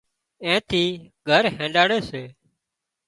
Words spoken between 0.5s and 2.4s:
ٿي گھر هينڏاڙي سي